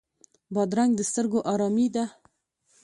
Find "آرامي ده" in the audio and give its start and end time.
1.51-2.05